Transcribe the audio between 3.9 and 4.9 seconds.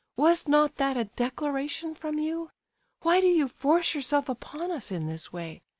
yourself upon us